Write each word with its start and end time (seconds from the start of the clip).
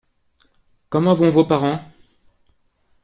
Comment 0.89 1.13
vont 1.13 1.29
vos 1.29 1.43
parents? 1.45 1.79